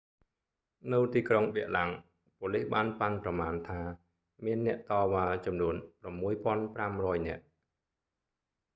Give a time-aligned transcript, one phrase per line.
[0.91, 1.91] នៅទីក្រុងប៊ែរឡាំង
[2.39, 3.81] ប៉ូលិសបានប៉ាន់ប្រមាណថា
[4.45, 5.75] មានអ្នកតវ៉ាចំនួន
[6.23, 7.43] 6,500 នាក់